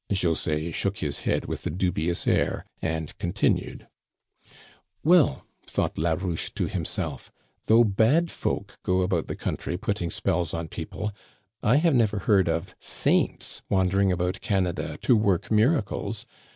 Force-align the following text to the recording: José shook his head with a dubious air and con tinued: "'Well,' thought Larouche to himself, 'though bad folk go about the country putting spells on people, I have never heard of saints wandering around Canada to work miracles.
José 0.11 0.73
shook 0.73 0.97
his 0.97 1.19
head 1.29 1.45
with 1.45 1.63
a 1.67 1.69
dubious 1.69 2.25
air 2.25 2.65
and 2.81 3.15
con 3.19 3.33
tinued: 3.33 3.85
"'Well,' 5.03 5.45
thought 5.67 5.95
Larouche 5.95 6.49
to 6.55 6.65
himself, 6.67 7.31
'though 7.67 7.83
bad 7.83 8.31
folk 8.31 8.79
go 8.81 9.01
about 9.01 9.27
the 9.27 9.35
country 9.35 9.77
putting 9.77 10.09
spells 10.09 10.55
on 10.55 10.69
people, 10.69 11.11
I 11.61 11.75
have 11.75 11.93
never 11.93 12.17
heard 12.17 12.49
of 12.49 12.73
saints 12.79 13.61
wandering 13.69 14.11
around 14.11 14.41
Canada 14.41 14.97
to 15.03 15.15
work 15.15 15.51
miracles. 15.51 16.25